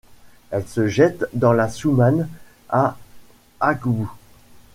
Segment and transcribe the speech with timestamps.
[0.49, 2.27] Elle se jette dans la Soummam
[2.69, 2.97] à
[3.59, 4.09] Akbou.